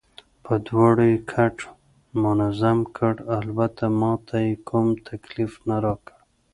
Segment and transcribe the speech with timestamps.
[0.45, 1.57] په دواړو یې کټ
[2.23, 6.13] منظم کړ، البته ما ته یې کوم تکلیف نه راکړ.